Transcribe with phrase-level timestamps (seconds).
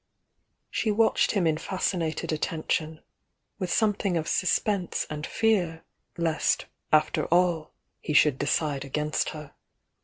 [0.71, 3.01] She watched him in fascinated attention,
[3.59, 5.83] with something of suspense and fear
[6.17, 9.53] lest after all he should decide against her.